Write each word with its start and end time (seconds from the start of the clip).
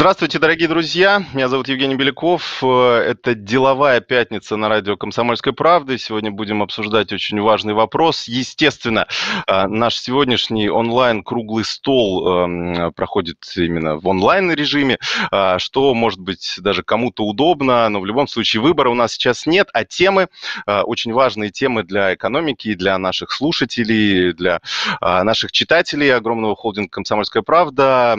Здравствуйте, 0.00 0.38
дорогие 0.38 0.66
друзья. 0.66 1.22
Меня 1.34 1.48
зовут 1.48 1.68
Евгений 1.68 1.94
Беляков. 1.94 2.64
Это 2.64 3.34
«Деловая 3.34 4.00
пятница» 4.00 4.56
на 4.56 4.70
радио 4.70 4.96
«Комсомольской 4.96 5.52
правды». 5.52 5.98
Сегодня 5.98 6.30
будем 6.30 6.62
обсуждать 6.62 7.12
очень 7.12 7.38
важный 7.38 7.74
вопрос. 7.74 8.26
Естественно, 8.26 9.06
а, 9.46 9.68
наш 9.68 9.98
сегодняшний 9.98 10.70
онлайн-круглый 10.70 11.66
стол 11.66 12.26
эм, 12.26 12.94
проходит 12.94 13.44
именно 13.56 13.96
в 13.96 14.08
онлайн-режиме, 14.08 14.96
а, 15.30 15.58
что, 15.58 15.92
может 15.92 16.18
быть, 16.18 16.54
даже 16.56 16.82
кому-то 16.82 17.26
удобно, 17.26 17.86
но 17.90 18.00
в 18.00 18.06
любом 18.06 18.26
случае 18.26 18.62
выбора 18.62 18.88
у 18.88 18.94
нас 18.94 19.12
сейчас 19.12 19.44
нет, 19.44 19.68
а 19.74 19.84
темы, 19.84 20.28
очень 20.66 21.12
важные 21.12 21.50
темы 21.50 21.82
для 21.82 22.14
экономики, 22.14 22.72
для 22.72 22.96
наших 22.96 23.32
слушателей, 23.32 24.32
для 24.32 24.62
наших 25.02 25.52
читателей 25.52 26.14
огромного 26.14 26.56
холдинга 26.56 26.88
«Комсомольская 26.88 27.42
правда». 27.42 28.16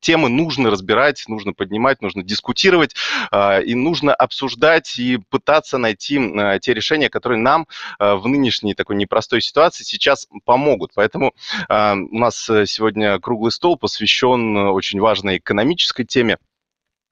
Темы 0.00 0.30
нужно 0.30 0.70
разбирать 0.70 1.01
разбирать, 1.02 1.24
нужно 1.28 1.52
поднимать, 1.52 2.00
нужно 2.00 2.22
дискутировать, 2.22 2.94
а, 3.30 3.60
и 3.60 3.74
нужно 3.74 4.14
обсуждать 4.14 4.98
и 4.98 5.18
пытаться 5.30 5.78
найти 5.78 6.18
а, 6.18 6.58
те 6.58 6.74
решения, 6.74 7.08
которые 7.08 7.38
нам 7.38 7.66
а, 7.98 8.16
в 8.16 8.26
нынешней 8.28 8.74
такой 8.74 8.96
непростой 8.96 9.40
ситуации 9.40 9.84
сейчас 9.84 10.28
помогут. 10.44 10.92
Поэтому 10.94 11.32
у 11.68 12.18
нас 12.18 12.36
сегодня 12.44 13.18
круглый 13.18 13.52
стол 13.52 13.76
посвящен 13.76 14.56
очень 14.56 15.00
важной 15.00 15.38
экономической 15.38 16.04
теме. 16.04 16.38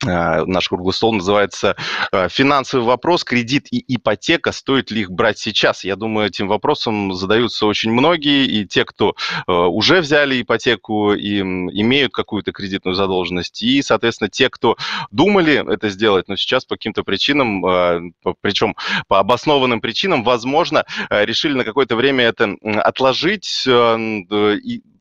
Э, 0.06 0.44
наш 0.46 0.68
круглый 0.68 0.94
стол 0.94 1.12
называется 1.12 1.76
э, 2.12 2.28
«Финансовый 2.30 2.84
вопрос, 2.84 3.22
кредит 3.24 3.66
и 3.70 3.84
ипотека. 3.86 4.52
Стоит 4.52 4.90
ли 4.90 5.02
их 5.02 5.10
брать 5.10 5.38
сейчас?» 5.38 5.84
Я 5.84 5.96
думаю, 5.96 6.28
этим 6.28 6.48
вопросом 6.48 7.12
задаются 7.14 7.66
очень 7.66 7.92
многие, 7.92 8.46
и 8.46 8.66
те, 8.66 8.84
кто 8.84 9.14
э, 9.46 9.52
уже 9.52 10.00
взяли 10.00 10.40
ипотеку 10.40 11.12
и 11.12 11.40
имеют 11.40 12.12
какую-то 12.12 12.52
кредитную 12.52 12.94
задолженность, 12.94 13.62
и, 13.62 13.82
соответственно, 13.82 14.30
те, 14.30 14.48
кто 14.48 14.76
думали 15.10 15.72
это 15.72 15.90
сделать, 15.90 16.28
но 16.28 16.36
сейчас 16.36 16.64
по 16.64 16.76
каким-то 16.76 17.02
причинам, 17.02 18.14
причем 18.40 18.76
по 19.08 19.18
обоснованным 19.18 19.80
причинам, 19.80 20.24
возможно, 20.24 20.84
решили 21.10 21.54
на 21.54 21.64
какое-то 21.64 21.96
время 21.96 22.24
это 22.24 22.56
отложить, 22.82 23.66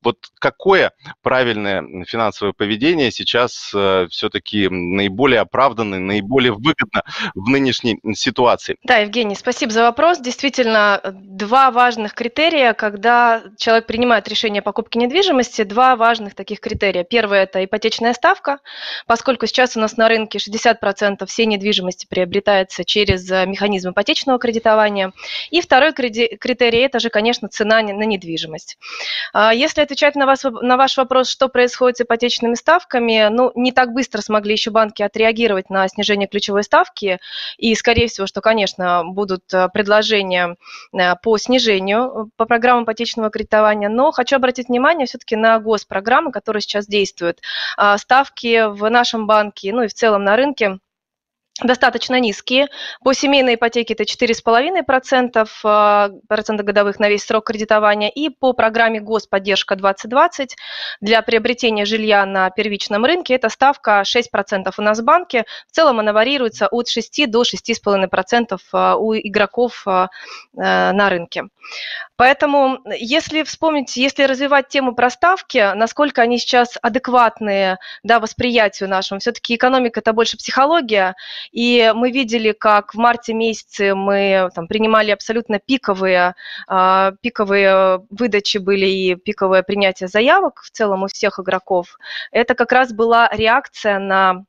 вот 0.03 0.17
какое 0.39 0.91
правильное 1.21 1.83
финансовое 2.05 2.53
поведение 2.53 3.11
сейчас 3.11 3.71
э, 3.73 4.07
все-таки 4.09 4.69
наиболее 4.69 5.41
оправданно, 5.41 5.99
наиболее 5.99 6.53
выгодно 6.53 7.03
в 7.35 7.49
нынешней 7.49 7.99
ситуации? 8.13 8.77
Да, 8.83 8.97
Евгений, 8.97 9.35
спасибо 9.35 9.71
за 9.71 9.83
вопрос. 9.83 10.19
Действительно, 10.19 11.01
два 11.13 11.71
важных 11.71 12.13
критерия, 12.13 12.73
когда 12.73 13.43
человек 13.57 13.87
принимает 13.87 14.27
решение 14.27 14.61
о 14.61 14.63
покупке 14.63 14.99
недвижимости, 14.99 15.63
два 15.63 15.95
важных 15.95 16.35
таких 16.35 16.59
критерия. 16.59 17.03
Первое– 17.03 17.43
это 17.43 17.63
ипотечная 17.63 18.13
ставка, 18.13 18.59
поскольку 19.07 19.47
сейчас 19.47 19.75
у 19.75 19.79
нас 19.79 19.97
на 19.97 20.07
рынке 20.07 20.39
60% 20.39 21.25
всей 21.25 21.45
недвижимости 21.45 22.05
приобретается 22.09 22.85
через 22.85 23.29
э, 23.31 23.45
механизм 23.45 23.91
ипотечного 23.91 24.39
кредитования. 24.39 25.11
И 25.49 25.61
второй 25.61 25.93
критерий– 25.93 26.79
это 26.79 26.99
же, 26.99 27.09
конечно, 27.09 27.47
цена 27.47 27.81
на 27.81 28.03
недвижимость. 28.03 28.77
А 29.33 29.53
если 29.53 29.83
отвечать 29.89 30.15
на, 30.15 30.27
вас, 30.27 30.43
на 30.43 30.77
ваш 30.77 30.97
вопрос, 30.97 31.29
что 31.29 31.49
происходит 31.49 31.97
с 31.97 32.01
ипотечными 32.01 32.53
ставками, 32.53 33.27
ну, 33.31 33.51
не 33.55 33.71
так 33.71 33.91
быстро 33.91 34.21
смогли 34.21 34.53
еще 34.53 34.69
банки 34.69 35.01
отреагировать 35.01 35.71
на 35.71 35.87
снижение 35.87 36.27
ключевой 36.27 36.63
ставки, 36.63 37.19
и, 37.57 37.73
скорее 37.73 38.07
всего, 38.07 38.27
что, 38.27 38.41
конечно, 38.41 39.03
будут 39.03 39.51
э, 39.51 39.67
предложения 39.73 40.57
э, 40.93 41.15
по 41.23 41.37
снижению 41.39 41.99
э, 42.03 42.29
по 42.37 42.45
программам 42.45 42.83
ипотечного 42.83 43.31
кредитования, 43.31 43.89
но 43.89 44.11
хочу 44.11 44.35
обратить 44.35 44.69
внимание 44.69 45.07
все-таки 45.07 45.35
на 45.35 45.59
госпрограммы, 45.59 46.31
которые 46.31 46.61
сейчас 46.61 46.85
действуют. 46.85 47.39
А, 47.75 47.97
ставки 47.97 48.69
в 48.69 48.87
нашем 48.89 49.25
банке, 49.25 49.73
ну 49.73 49.83
и 49.83 49.87
в 49.87 49.93
целом 49.93 50.23
на 50.23 50.35
рынке 50.35 50.79
достаточно 51.61 52.19
низкие. 52.19 52.67
По 53.03 53.13
семейной 53.13 53.55
ипотеке 53.55 53.93
это 53.93 54.03
4,5% 54.03 55.47
а, 55.63 56.09
процента 56.27 56.63
годовых 56.63 56.99
на 56.99 57.09
весь 57.09 57.23
срок 57.23 57.47
кредитования. 57.47 58.09
И 58.09 58.29
по 58.29 58.53
программе 58.53 58.99
Господдержка 58.99 59.75
2020 59.75 60.55
для 61.01 61.21
приобретения 61.21 61.85
жилья 61.85 62.25
на 62.25 62.49
первичном 62.49 63.05
рынке 63.05 63.35
это 63.35 63.49
ставка 63.49 64.03
6% 64.05 64.71
у 64.77 64.81
нас 64.81 64.99
в 64.99 65.03
банке. 65.03 65.45
В 65.67 65.75
целом 65.75 65.99
она 65.99 66.13
варьируется 66.13 66.67
от 66.67 66.87
6 66.87 67.29
до 67.29 67.43
6,5% 67.43 68.57
а, 68.71 68.95
у 68.95 69.15
игроков 69.15 69.85
э, 69.87 70.07
на 70.53 71.09
рынке. 71.09 71.43
Поэтому, 72.15 72.79
если 72.97 73.43
вспомнить, 73.43 73.95
если 73.95 74.23
развивать 74.23 74.67
тему 74.67 74.93
про 74.93 75.09
ставки, 75.09 75.73
насколько 75.73 76.21
они 76.21 76.37
сейчас 76.37 76.77
адекватные 76.81 77.77
да, 78.03 78.19
восприятию 78.19 78.89
нашему, 78.89 79.21
все-таки 79.21 79.55
экономика– 79.55 79.99
это 80.01 80.11
больше 80.11 80.35
психология, 80.35 81.15
и 81.51 81.91
мы 81.95 82.11
видели, 82.11 82.51
как 82.51 82.93
в 82.93 82.97
марте 82.97 83.33
месяце 83.33 83.95
мы 83.95 84.49
там, 84.53 84.67
принимали 84.67 85.11
абсолютно 85.11 85.59
пиковые, 85.59 86.35
э, 86.69 87.11
пиковые 87.21 88.05
выдачи 88.09 88.57
были 88.57 88.85
и 88.85 89.15
пиковое 89.15 89.63
принятие 89.63 90.07
заявок 90.07 90.61
в 90.61 90.71
целом 90.71 91.03
у 91.03 91.07
всех 91.07 91.39
игроков. 91.39 91.97
Это 92.31 92.55
как 92.55 92.71
раз 92.71 92.93
была 92.93 93.29
реакция 93.31 93.99
на 93.99 94.45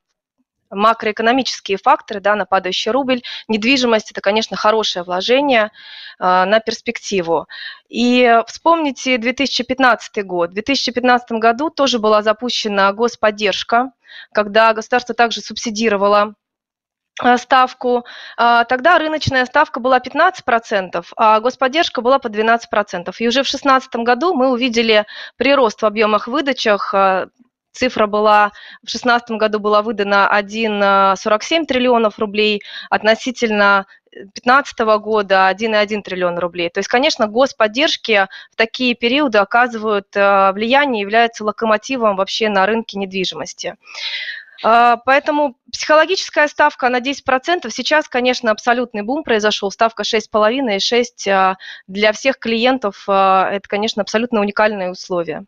макроэкономические 0.71 1.77
факторы, 1.77 2.21
да, 2.21 2.35
на 2.35 2.45
падающий 2.45 2.91
рубль. 2.91 3.21
Недвижимость– 3.47 4.11
это, 4.11 4.21
конечно, 4.21 4.55
хорошее 4.55 5.03
вложение 5.03 5.65
э, 5.65 5.69
на 6.19 6.59
перспективу. 6.59 7.47
И 7.89 8.41
вспомните 8.47 9.17
2015 9.17 10.25
год. 10.25 10.51
В 10.51 10.53
2015 10.53 11.31
году 11.33 11.69
тоже 11.69 11.99
была 11.99 12.23
запущена 12.23 12.93
господдержка, 12.93 13.91
когда 14.33 14.73
государство 14.73 15.13
также 15.13 15.41
субсидировало 15.41 16.35
ставку, 17.37 18.05
а, 18.37 18.63
тогда 18.65 18.97
рыночная 18.97 19.45
ставка 19.45 19.79
была 19.79 19.99
15%, 19.99 21.13
а 21.15 21.39
господдержка 21.39 22.01
была 22.01 22.19
по 22.19 22.29
12%. 22.29 23.15
И 23.19 23.27
уже 23.27 23.43
в 23.43 23.49
2016 23.49 23.95
году 24.03 24.33
мы 24.33 24.51
увидели 24.51 25.05
прирост 25.37 25.81
в 25.81 25.85
объемах 25.85 26.27
выдачах. 26.27 26.93
Э, 26.93 27.27
цифра 27.73 28.05
была 28.05 28.51
в 28.81 28.87
2016 28.87 29.31
году 29.31 29.59
была 29.59 29.81
выдана 29.81 30.29
1,47 30.33 31.65
триллионов 31.65 32.19
рублей 32.19 32.61
относительно 32.89 33.85
2015 34.11 34.79
года 34.99 35.49
1,1 35.49 36.01
триллион 36.01 36.37
рублей. 36.37 36.69
То 36.69 36.79
есть, 36.79 36.89
конечно, 36.89 37.27
господдержки 37.27 38.27
в 38.51 38.55
такие 38.55 38.93
периоды 38.93 39.37
оказывают 39.37 40.07
э, 40.15 40.51
влияние, 40.51 41.01
являются 41.01 41.45
локомотивом 41.45 42.17
вообще 42.17 42.49
на 42.49 42.65
рынке 42.65 42.97
недвижимости. 42.97 43.75
А, 44.63 44.97
поэтому 44.97 45.57
психологическая 45.71 46.47
ставка 46.47 46.89
на 46.89 46.99
10%. 46.99 47.69
Сейчас, 47.69 48.07
конечно, 48.07 48.51
абсолютный 48.51 49.01
бум 49.01 49.23
произошел. 49.23 49.71
Ставка 49.71 50.03
6,5 50.03 50.75
и 50.75 50.79
6 50.79 51.27
а, 51.27 51.57
для 51.87 52.11
всех 52.11 52.37
клиентов. 52.37 53.03
А, 53.07 53.49
это, 53.51 53.67
конечно, 53.67 54.01
абсолютно 54.01 54.41
уникальные 54.41 54.91
условия. 54.91 55.45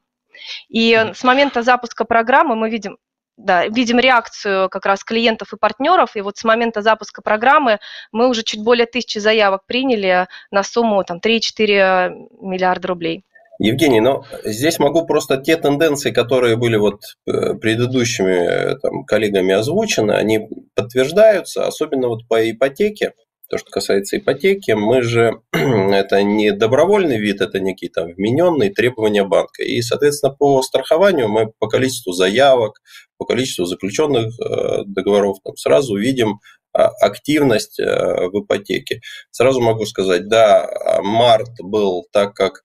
И 0.70 1.12
с 1.14 1.24
момента 1.24 1.62
запуска 1.62 2.06
программы 2.06 2.56
мы 2.56 2.70
видим, 2.70 2.98
да, 3.38 3.68
видим 3.68 4.00
реакцию 4.00 4.70
как 4.70 4.86
раз 4.86 5.04
клиентов 5.04 5.54
и 5.54 5.58
партнеров, 5.58 6.16
и 6.16 6.22
вот 6.22 6.38
с 6.38 6.44
момента 6.44 6.82
запуска 6.82 7.22
программы 7.22 7.80
мы 8.12 8.28
уже 8.28 8.44
чуть 8.44 8.64
более 8.64 8.88
тысячи 8.88 9.20
заявок 9.20 9.66
приняли 9.66 10.28
на 10.52 10.64
сумму 10.64 11.04
там, 11.04 11.20
3-4 11.20 12.30
миллиарда 12.42 12.88
рублей. 12.88 13.24
Евгений, 13.64 14.02
но 14.02 14.26
здесь 14.44 14.78
могу 14.78 15.06
просто 15.06 15.38
те 15.38 15.56
тенденции, 15.56 16.12
которые 16.12 16.58
были 16.58 16.76
вот 16.76 17.00
э, 17.26 17.54
предыдущими 17.54 18.74
э, 18.74 18.76
там, 18.76 19.06
коллегами 19.06 19.54
озвучены, 19.54 20.12
они 20.12 20.50
подтверждаются, 20.76 21.66
особенно 21.66 22.10
вот 22.10 22.28
по 22.28 22.52
ипотеке. 22.52 23.14
То, 23.50 23.58
что 23.58 23.72
касается 23.72 24.18
ипотеки, 24.18 24.72
мы 24.72 25.02
же, 25.02 25.40
это 25.54 26.24
не 26.24 26.52
добровольный 26.52 27.18
вид, 27.18 27.40
это 27.40 27.62
некие 27.62 27.90
там 27.90 28.08
вмененные 28.12 28.70
требования 28.70 29.24
банка. 29.24 29.64
И, 29.64 29.82
соответственно, 29.82 30.34
по 30.34 30.62
страхованию 30.62 31.30
мы 31.30 31.54
по 31.58 31.70
количеству 31.70 32.12
заявок, 32.12 32.82
по 33.18 33.24
количеству 33.24 33.64
заключенных 33.64 34.38
э, 34.42 34.84
договоров 34.88 35.38
там 35.42 35.56
сразу 35.56 35.96
видим 35.96 36.42
а, 36.74 36.88
активность 37.00 37.78
в 37.78 38.42
ипотеке. 38.44 39.00
Сразу 39.32 39.62
могу 39.62 39.86
сказать, 39.86 40.28
да, 40.28 40.68
март 41.02 41.52
был 41.62 42.06
так, 42.12 42.34
как 42.34 42.64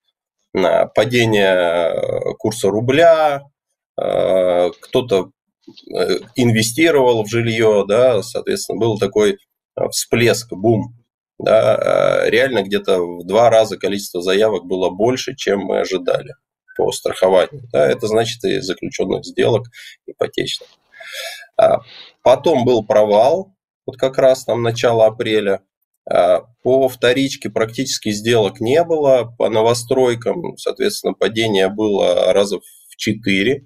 падение 0.53 1.53
э, 1.53 2.33
курса 2.37 2.69
рубля, 2.69 3.43
э, 3.99 4.69
кто-то 4.81 5.31
э, 5.67 6.19
инвестировал 6.35 7.23
в 7.23 7.29
жилье, 7.29 7.85
да, 7.87 8.23
соответственно, 8.23 8.79
был 8.79 8.97
такой 8.97 9.37
всплеск, 9.91 10.51
бум. 10.51 10.95
Да, 11.37 12.29
реально 12.29 12.63
где-то 12.63 12.99
в 12.99 13.25
два 13.25 13.49
раза 13.49 13.77
количество 13.77 14.21
заявок 14.21 14.65
было 14.65 14.89
больше, 14.89 15.35
чем 15.37 15.61
мы 15.61 15.79
ожидали 15.79 16.33
по 16.75 16.91
страхованию. 16.91 17.63
Да, 17.71 17.89
это 17.89 18.07
значит 18.07 18.43
и 18.43 18.59
заключенных 18.59 19.23
сделок 19.23 19.67
ипотечных. 20.05 20.67
А 21.55 21.79
потом 22.23 22.65
был 22.65 22.85
провал, 22.85 23.53
вот 23.85 23.97
как 23.97 24.17
раз 24.17 24.45
там 24.45 24.61
начало 24.61 25.05
апреля. 25.05 25.61
По 26.63 26.89
вторичке 26.89 27.49
практически 27.49 28.09
сделок 28.11 28.59
не 28.59 28.83
было, 28.83 29.33
по 29.37 29.49
новостройкам, 29.49 30.57
соответственно, 30.57 31.13
падение 31.13 31.69
было 31.69 32.33
раза 32.33 32.59
в 32.59 32.95
4. 32.97 33.63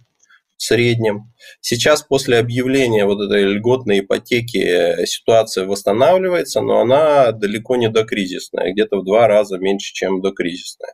в 0.57 0.62
среднем. 0.62 1.31
Сейчас 1.62 2.04
после 2.04 2.38
объявления 2.38 3.06
вот 3.06 3.22
этой 3.22 3.44
льготной 3.44 4.01
ипотеки 4.01 5.06
ситуация 5.06 5.66
восстанавливается, 5.66 6.62
но 6.62 6.81
она 6.81 7.31
далеко 7.31 7.78
не 7.78 7.90
докризисная, 7.90 8.74
где-то 8.74 8.98
в 8.98 9.06
два 9.06 9.28
раза 9.28 9.57
меньше, 9.57 9.94
чем 9.94 10.22
докризисная. 10.22 10.94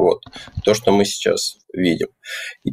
Вот 0.00 0.22
то, 0.64 0.74
что 0.74 0.92
мы 0.92 1.04
сейчас 1.04 1.58
видим. 1.72 2.08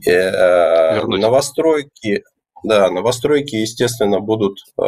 Э, 0.08 0.96
Вернуть. 0.96 1.22
Новостройки, 1.22 2.24
да, 2.64 2.90
новостройки, 2.90 3.56
естественно, 3.56 4.20
будут 4.20 4.60
э, 4.82 4.88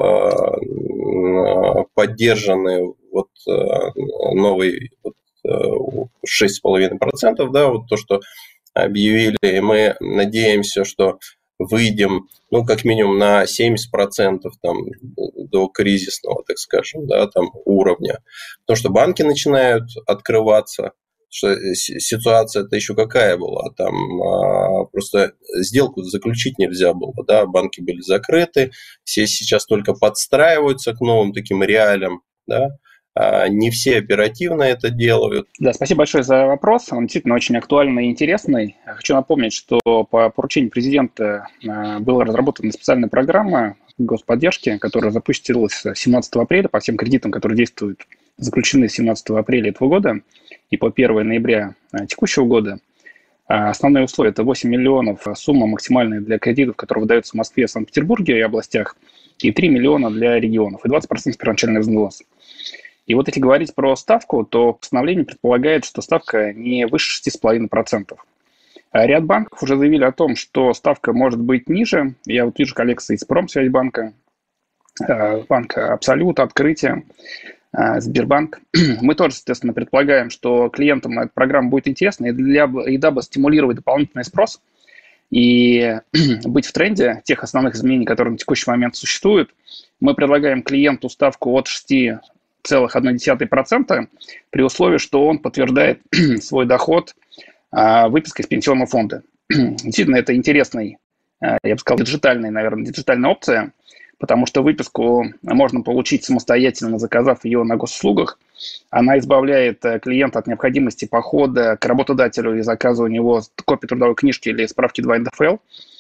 поддержаны 1.94 2.94
вот 3.20 4.34
новый 4.34 4.92
вот, 5.04 5.16
6,5%, 6.26 7.50
да, 7.52 7.68
вот 7.68 7.88
то, 7.88 7.98
что 7.98 8.22
объявили, 8.74 9.38
и 9.42 9.60
мы 9.60 9.96
надеемся, 10.00 10.84
что 10.84 11.20
выйдем, 11.58 12.30
ну, 12.52 12.66
как 12.66 12.86
минимум 12.86 13.18
на 13.18 13.44
70% 13.44 14.40
там, 14.62 14.78
до 15.36 15.68
кризисного, 15.68 16.44
так 16.48 16.58
скажем, 16.58 17.06
да, 17.06 17.28
там, 17.28 17.52
уровня. 17.66 18.20
Потому 18.62 18.78
что 18.78 18.90
банки 18.90 19.22
начинают 19.24 19.84
открываться, 20.08 20.94
что 21.30 21.56
ситуация-то 21.76 22.76
еще 22.76 22.96
какая 22.96 23.38
была, 23.38 23.72
там 23.76 24.22
а, 24.24 24.86
просто 24.86 25.34
сделку 25.58 26.02
заключить 26.02 26.58
нельзя 26.58 26.94
было, 26.94 27.14
да, 27.28 27.46
банки 27.46 27.82
были 27.82 28.02
закрыты, 28.02 28.72
все 29.04 29.28
сейчас 29.28 29.66
только 29.66 29.94
подстраиваются 29.94 30.94
к 30.94 31.02
новым 31.02 31.34
таким 31.34 31.62
реалиям, 31.62 32.22
да, 32.48 32.70
не 33.50 33.70
все 33.70 33.98
оперативно 33.98 34.64
это 34.64 34.90
делают. 34.90 35.48
Да, 35.60 35.74
спасибо 35.74 36.00
большое 36.00 36.24
за 36.24 36.46
вопрос. 36.46 36.92
Он 36.92 37.04
действительно 37.04 37.36
очень 37.36 37.58
актуальный 37.58 38.08
и 38.08 38.10
интересный. 38.10 38.78
Хочу 38.86 39.14
напомнить, 39.14 39.54
что 39.54 39.80
по 39.84 40.30
поручению 40.30 40.72
президента 40.72 41.48
а, 41.68 42.00
была 42.00 42.24
разработана 42.24 42.72
специальная 42.72 43.10
программа 43.10 43.76
господдержки, 43.98 44.78
которая 44.78 45.12
запустилась 45.12 45.84
17 45.94 46.36
апреля 46.36 46.70
по 46.70 46.80
всем 46.80 46.96
кредитам, 46.98 47.32
которые 47.32 47.58
действуют, 47.58 48.08
заключены 48.38 48.88
17 48.88 49.32
апреля 49.32 49.70
этого 49.70 49.90
года 49.90 50.22
и 50.70 50.78
по 50.78 50.88
1 50.88 51.28
ноября 51.28 51.76
а, 51.92 52.06
текущего 52.06 52.46
года. 52.46 52.80
Основные 53.48 54.04
условия– 54.04 54.30
это 54.32 54.44
8 54.44 54.70
миллионов 54.70 55.26
сумма 55.34 55.66
максимальная 55.66 56.22
для 56.22 56.38
кредитов, 56.38 56.76
которые 56.76 57.02
выдаются 57.02 57.32
в 57.32 57.34
Москве, 57.34 57.68
Санкт-Петербурге 57.68 58.38
и 58.38 58.42
областях, 58.42 58.96
и 59.40 59.52
3 59.52 59.70
миллиона 59.70 60.12
для 60.12 60.40
регионов, 60.40 60.86
и 60.86 60.88
20% 60.88 61.36
первоначальный 61.36 61.82
взнос. 61.82 62.22
И 63.10 63.16
вот 63.16 63.28
если 63.28 63.40
говорить 63.40 63.74
про 63.74 63.96
ставку, 63.96 64.46
то 64.46 64.74
постановление 64.74 65.26
предполагает, 65.26 65.84
что 65.84 66.00
ставка 66.04 66.54
не 66.54 66.86
выше 66.86 67.20
6,5%. 67.28 68.16
А 68.92 69.08
ряд 69.08 69.26
банков 69.26 69.64
уже 69.64 69.78
заявили 69.78 70.04
о 70.04 70.12
том, 70.12 70.36
что 70.36 70.76
ставка 70.76 71.12
может 71.12 71.40
быть 71.40 71.68
ниже. 71.68 72.14
Я 72.28 72.46
вот 72.46 72.60
вижу 72.60 72.76
коллекции 72.76 73.16
из 73.16 73.26
Промсвязьбанка, 73.26 74.14
э, 75.08 75.44
банка 75.50 75.92
Абсолют, 75.94 76.40
Открытие, 76.40 77.04
э, 77.76 78.00
Сбербанк. 78.00 78.62
Мы 79.02 79.16
тоже, 79.16 79.38
естественно, 79.38 79.74
предполагаем, 79.74 80.30
что 80.30 80.70
клиентам 80.70 81.18
эта 81.18 81.32
программа 81.34 81.70
будет 81.70 81.88
интересна, 81.88 82.28
и, 82.28 82.32
для, 82.32 82.70
и 82.86 82.98
дабы 82.98 83.24
стимулировать 83.24 83.78
дополнительный 83.78 84.24
спрос 84.24 84.62
и 85.32 85.98
быть 86.46 86.68
в 86.68 86.74
тренде 86.74 87.24
тех 87.26 87.44
основных 87.44 87.74
изменений, 87.74 88.06
которые 88.06 88.34
на 88.34 88.38
текущий 88.38 88.70
момент 88.70 88.96
существуют, 88.96 89.50
мы 90.00 90.14
предлагаем 90.14 90.62
клиенту 90.62 91.10
ставку 91.10 91.58
от 91.58 91.66
6 91.66 92.20
0,1% 92.68 94.08
при 94.50 94.62
условии, 94.62 94.98
что 94.98 95.26
он 95.26 95.40
подтверждает 95.40 96.02
свой 96.42 96.66
доход 96.66 97.16
а, 97.72 98.10
выпиской 98.10 98.44
из 98.44 98.48
пенсионного 98.48 98.88
фонда. 98.88 99.24
Действительно, 99.50 100.18
это 100.18 100.36
интересный, 100.36 100.98
а, 101.42 101.58
я 101.64 101.76
бы 101.76 101.80
сказал, 101.80 102.00
диджитальная, 102.00 102.52
наверное, 102.52 102.86
диджитальная 102.86 103.30
опция, 103.30 103.74
потому 104.18 104.46
что 104.46 104.62
выписку 104.62 105.26
можно 105.42 105.82
получить 105.82 106.26
самостоятельно, 106.26 107.00
заказав 107.00 107.46
ее 107.46 107.64
на 107.64 107.78
госуслугах. 107.78 108.38
Она 108.90 109.18
избавляет 109.18 109.84
э, 109.86 110.00
клиента 110.00 110.40
от 110.40 110.48
необходимости 110.48 111.06
похода 111.06 111.78
к 111.78 111.86
работодателю 111.86 112.58
и 112.58 112.62
заказа 112.62 113.04
у 113.04 113.08
него 113.08 113.42
копии 113.64 113.88
трудовой 113.88 114.16
книжки 114.16 114.50
или 114.50 114.66
справки 114.66 115.00
2 115.00 115.20
НДФЛ. 115.20 115.58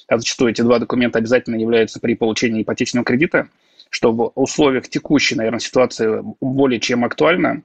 А 0.10 0.18
зачастую 0.18 0.52
эти 0.52 0.62
два 0.62 0.80
документа 0.80 1.20
обязательно 1.20 1.56
являются 1.56 2.00
при 2.00 2.16
получении 2.16 2.64
ипотечного 2.64 3.06
кредита 3.06 3.48
что 3.90 4.12
в 4.12 4.32
условиях 4.36 4.88
текущей, 4.88 5.36
наверное, 5.36 5.60
ситуации 5.60 6.22
более 6.42 6.80
чем 6.80 7.04
актуально. 7.04 7.64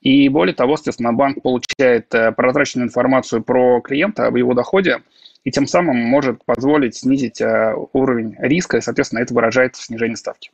И 0.00 0.28
более 0.28 0.54
того, 0.54 0.76
соответственно, 0.76 1.12
банк 1.12 1.42
получает 1.42 2.12
э, 2.14 2.32
прозрачную 2.32 2.86
информацию 2.86 3.42
про 3.42 3.80
клиента 3.80 4.26
об 4.26 4.36
его 4.36 4.52
доходе, 4.52 5.02
и 5.44 5.50
тем 5.50 5.66
самым 5.66 5.96
может 5.96 6.44
позволить 6.44 6.96
снизить 6.96 7.40
э, 7.40 7.74
уровень 7.92 8.34
риска, 8.38 8.78
и, 8.78 8.80
соответственно, 8.80 9.20
это 9.20 9.32
выражается 9.32 9.80
в 9.80 9.84
снижении 9.84 10.16
ставки. 10.16 10.50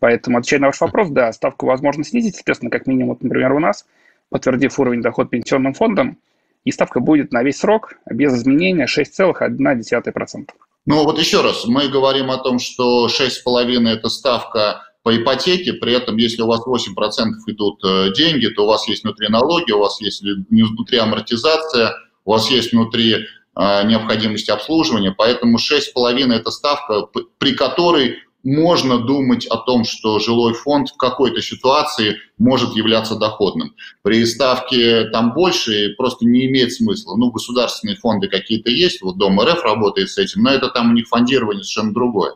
Поэтому, 0.00 0.38
отвечая 0.38 0.60
на 0.60 0.66
ваш 0.68 0.80
вопрос, 0.80 1.10
да, 1.10 1.32
ставку 1.32 1.66
возможно 1.66 2.04
снизить, 2.04 2.36
соответственно, 2.36 2.70
как 2.70 2.86
минимум, 2.86 3.10
вот, 3.10 3.22
например, 3.22 3.52
у 3.52 3.58
нас, 3.58 3.86
подтвердив 4.30 4.78
уровень 4.78 5.02
доход 5.02 5.30
пенсионным 5.30 5.74
фондом, 5.74 6.18
и 6.64 6.72
ставка 6.72 7.00
будет 7.00 7.32
на 7.32 7.42
весь 7.42 7.58
срок 7.58 7.94
без 8.10 8.34
изменения 8.34 8.86
6,1%. 8.86 10.48
Ну 10.86 11.02
вот 11.02 11.18
еще 11.18 11.40
раз, 11.40 11.66
мы 11.66 11.88
говорим 11.88 12.30
о 12.30 12.38
том, 12.38 12.60
что 12.60 13.08
6,5% 13.08 13.88
это 13.88 14.08
ставка 14.08 14.84
по 15.02 15.16
ипотеке, 15.16 15.72
при 15.72 15.92
этом 15.92 16.16
если 16.16 16.42
у 16.42 16.46
вас 16.46 16.64
8% 16.64 17.26
идут 17.48 17.84
э, 17.84 18.12
деньги, 18.12 18.46
то 18.46 18.64
у 18.64 18.66
вас 18.68 18.86
есть 18.86 19.02
внутри 19.02 19.28
налоги, 19.28 19.72
у 19.72 19.80
вас 19.80 20.00
есть 20.00 20.22
внутри 20.22 20.98
амортизация, 20.98 21.92
у 22.24 22.32
вас 22.32 22.50
есть 22.50 22.72
внутри 22.72 23.14
э, 23.14 23.82
необходимость 23.84 24.48
обслуживания, 24.48 25.10
поэтому 25.10 25.58
6,5% 25.58 26.32
это 26.32 26.50
ставка, 26.52 27.06
при 27.38 27.54
которой 27.54 28.18
можно 28.46 28.98
думать 28.98 29.44
о 29.46 29.56
том, 29.56 29.84
что 29.84 30.20
жилой 30.20 30.54
фонд 30.54 30.90
в 30.90 30.96
какой-то 30.96 31.42
ситуации 31.42 32.18
может 32.38 32.76
являться 32.76 33.16
доходным. 33.16 33.74
При 34.02 34.24
ставке 34.24 35.08
там 35.10 35.34
больше 35.34 35.94
просто 35.98 36.24
не 36.26 36.46
имеет 36.46 36.72
смысла. 36.72 37.16
Ну, 37.16 37.32
государственные 37.32 37.96
фонды 37.96 38.28
какие-то 38.28 38.70
есть, 38.70 39.02
вот 39.02 39.18
Дом 39.18 39.40
РФ 39.40 39.64
работает 39.64 40.10
с 40.10 40.18
этим, 40.18 40.44
но 40.44 40.50
это 40.50 40.68
там 40.68 40.90
у 40.90 40.94
них 40.94 41.08
фондирование 41.08 41.64
совершенно 41.64 41.92
другое. 41.92 42.34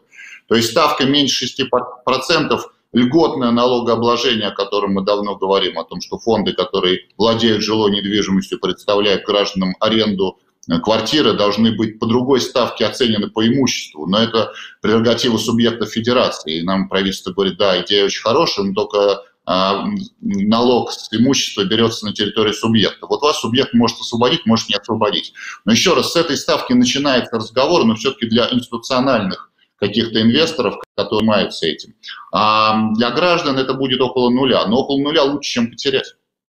То 0.48 0.56
есть 0.56 0.70
ставка 0.70 1.04
меньше 1.04 1.46
6%, 1.46 2.58
льготное 2.92 3.52
налогообложение, 3.52 4.48
о 4.48 4.54
котором 4.54 4.94
мы 4.94 5.04
давно 5.04 5.36
говорим, 5.36 5.78
о 5.78 5.84
том, 5.84 6.00
что 6.00 6.18
фонды, 6.18 6.54
которые 6.54 7.02
владеют 7.18 7.62
жилой 7.62 7.92
недвижимостью, 7.92 8.58
представляют 8.58 9.24
гражданам 9.24 9.76
аренду 9.78 10.40
квартиры 10.82 11.32
должны 11.32 11.72
быть 11.72 11.98
по 11.98 12.06
другой 12.06 12.40
ставке 12.40 12.86
оценены 12.86 13.28
по 13.28 13.46
имуществу, 13.46 14.06
но 14.06 14.18
это 14.18 14.52
прерогатива 14.82 15.38
субъекта 15.38 15.86
федерации. 15.86 16.58
И 16.58 16.62
нам 16.62 16.88
правительство 16.88 17.32
говорит, 17.32 17.56
да, 17.58 17.80
идея 17.82 18.04
очень 18.04 18.22
хорошая, 18.22 18.66
но 18.66 18.74
только 18.74 19.22
а, 19.46 19.84
налог 20.20 20.92
с 20.92 21.08
имущества 21.12 21.64
берется 21.64 22.06
на 22.06 22.12
территории 22.12 22.52
субъекта. 22.52 23.06
Вот 23.06 23.22
вас 23.22 23.40
субъект 23.40 23.74
может 23.74 23.98
освободить, 23.98 24.46
может 24.46 24.68
не 24.68 24.76
освободить. 24.76 25.32
Но 25.64 25.72
еще 25.72 25.94
раз, 25.94 26.12
с 26.12 26.16
этой 26.16 26.36
ставки 26.36 26.72
начинается 26.72 27.36
разговор, 27.36 27.84
но 27.84 27.94
все-таки 27.94 28.26
для 28.26 28.48
институциональных 28.52 29.50
каких-то 29.76 30.20
инвесторов, 30.20 30.76
которые 30.94 31.20
занимаются 31.20 31.66
этим. 31.66 31.94
А 32.32 32.92
для 32.92 33.10
граждан 33.10 33.58
это 33.58 33.72
будет 33.74 34.00
около 34.00 34.30
нуля, 34.30 34.66
но 34.66 34.82
около 34.82 34.98
нуля 34.98 35.24
лучше, 35.24 35.54
чем 35.54 35.70
потерять. 35.70 36.14